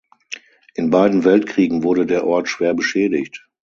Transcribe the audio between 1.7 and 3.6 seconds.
wurde der Ort schwer beschädigt.